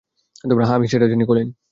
[0.61, 1.47] হ্যাঁ, আমি সেটা জানি, কলিন।